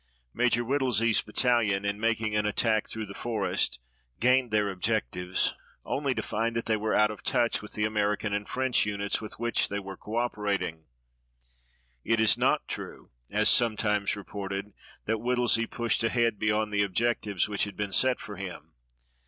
Major 0.33 0.63
Whittlesey's 0.65 1.21
battalion, 1.21 1.85
in 1.85 1.99
making 1.99 2.35
an 2.35 2.47
attack 2.47 2.89
through 2.89 3.05
the 3.05 3.13
forest, 3.13 3.77
gained 4.19 4.49
their 4.49 4.67
objectives, 4.71 5.53
only 5.85 6.15
to 6.15 6.23
find 6.23 6.55
that 6.55 6.65
they 6.65 6.75
were 6.75 6.95
out 6.95 7.11
of 7.11 7.21
touch 7.21 7.61
with 7.61 7.73
the 7.73 7.85
American 7.85 8.33
and 8.33 8.49
French 8.49 8.83
units 8.83 9.21
with 9.21 9.37
which 9.37 9.69
they 9.69 9.77
were 9.77 9.95
co 9.95 10.15
operating. 10.17 10.85
It 12.03 12.19
is 12.19 12.35
not 12.35 12.67
true, 12.67 13.11
as 13.29 13.47
sometimes 13.47 14.15
reported, 14.15 14.73
that 15.05 15.19
Whittlesey 15.21 15.67
pushed 15.67 16.03
ahead 16.03 16.39
beyond 16.39 16.73
the 16.73 16.81
objectives 16.81 17.47
which 17.47 17.65
had 17.65 17.77
been 17.77 17.93
set 17.93 18.19
for 18.19 18.37
him. 18.37 18.73